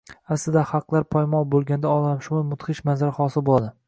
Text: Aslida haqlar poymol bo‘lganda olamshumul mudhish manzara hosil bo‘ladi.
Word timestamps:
Aslida 0.35 0.61
haqlar 0.69 1.03
poymol 1.15 1.45
bo‘lganda 1.51 1.91
olamshumul 1.97 2.47
mudhish 2.55 2.81
manzara 2.91 3.15
hosil 3.19 3.47
bo‘ladi. 3.51 3.71